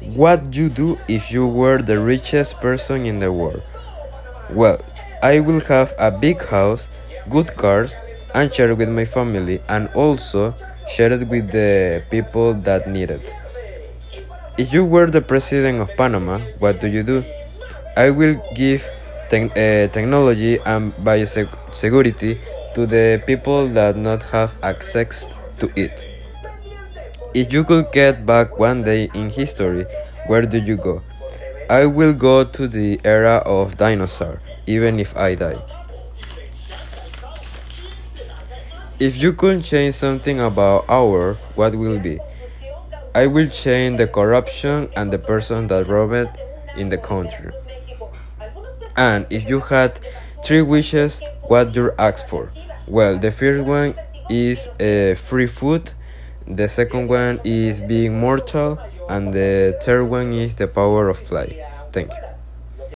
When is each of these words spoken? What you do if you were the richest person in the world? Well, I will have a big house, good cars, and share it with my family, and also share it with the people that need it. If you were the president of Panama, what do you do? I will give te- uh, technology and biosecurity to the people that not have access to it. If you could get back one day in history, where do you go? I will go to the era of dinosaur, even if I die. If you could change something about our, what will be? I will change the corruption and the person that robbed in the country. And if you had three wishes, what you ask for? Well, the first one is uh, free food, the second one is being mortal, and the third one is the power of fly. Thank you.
What 0.00 0.54
you 0.54 0.68
do 0.68 0.98
if 1.08 1.30
you 1.32 1.46
were 1.46 1.78
the 1.82 1.98
richest 1.98 2.60
person 2.60 3.04
in 3.04 3.18
the 3.18 3.32
world? 3.32 3.62
Well, 4.50 4.80
I 5.22 5.40
will 5.40 5.60
have 5.66 5.94
a 5.98 6.10
big 6.10 6.42
house, 6.44 6.88
good 7.28 7.56
cars, 7.56 7.96
and 8.34 8.52
share 8.52 8.70
it 8.70 8.78
with 8.78 8.88
my 8.88 9.04
family, 9.04 9.60
and 9.68 9.88
also 9.94 10.54
share 10.88 11.12
it 11.12 11.26
with 11.28 11.50
the 11.50 12.02
people 12.10 12.54
that 12.62 12.88
need 12.88 13.10
it. 13.10 13.34
If 14.56 14.72
you 14.72 14.84
were 14.84 15.06
the 15.10 15.20
president 15.20 15.80
of 15.80 15.90
Panama, 15.96 16.38
what 16.58 16.80
do 16.80 16.86
you 16.86 17.02
do? 17.02 17.24
I 17.96 18.10
will 18.10 18.40
give 18.54 18.88
te- 19.30 19.50
uh, 19.50 19.88
technology 19.90 20.58
and 20.64 20.92
biosecurity 21.02 22.38
to 22.74 22.86
the 22.86 23.22
people 23.26 23.68
that 23.70 23.96
not 23.96 24.22
have 24.34 24.54
access 24.62 25.26
to 25.58 25.70
it. 25.74 26.17
If 27.34 27.52
you 27.52 27.62
could 27.64 27.92
get 27.92 28.24
back 28.24 28.58
one 28.58 28.82
day 28.82 29.10
in 29.14 29.30
history, 29.30 29.86
where 30.26 30.42
do 30.42 30.58
you 30.58 30.76
go? 30.76 31.02
I 31.68 31.84
will 31.84 32.14
go 32.14 32.44
to 32.44 32.66
the 32.66 33.00
era 33.04 33.42
of 33.44 33.76
dinosaur, 33.76 34.40
even 34.66 34.98
if 34.98 35.16
I 35.16 35.34
die. 35.34 35.62
If 38.98 39.16
you 39.16 39.32
could 39.32 39.62
change 39.62 39.94
something 39.94 40.40
about 40.40 40.86
our, 40.88 41.34
what 41.54 41.74
will 41.74 41.98
be? 41.98 42.18
I 43.14 43.26
will 43.26 43.48
change 43.48 43.98
the 43.98 44.06
corruption 44.06 44.88
and 44.96 45.12
the 45.12 45.18
person 45.18 45.66
that 45.68 45.86
robbed 45.86 46.38
in 46.76 46.88
the 46.88 46.98
country. 46.98 47.52
And 48.96 49.26
if 49.30 49.48
you 49.48 49.60
had 49.60 50.00
three 50.42 50.62
wishes, 50.62 51.20
what 51.42 51.74
you 51.74 51.92
ask 51.98 52.26
for? 52.26 52.50
Well, 52.86 53.18
the 53.18 53.30
first 53.30 53.64
one 53.64 53.94
is 54.30 54.68
uh, 54.80 55.14
free 55.16 55.46
food, 55.46 55.92
the 56.48 56.68
second 56.68 57.08
one 57.08 57.40
is 57.44 57.80
being 57.80 58.18
mortal, 58.18 58.78
and 59.08 59.32
the 59.32 59.78
third 59.82 60.04
one 60.04 60.32
is 60.32 60.54
the 60.54 60.66
power 60.66 61.08
of 61.08 61.18
fly. 61.18 61.64
Thank 61.92 62.12
you. 62.12 62.37